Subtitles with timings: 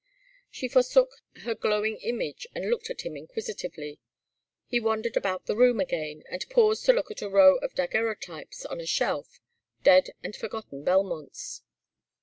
[0.49, 3.99] She forsook her glowing image and looked at him inquisitively.
[4.65, 8.65] He wandered about the room again and paused to look at a row of daguerreotypes
[8.65, 9.39] on a shelf,
[9.83, 11.61] dead and forgotten Belmonts.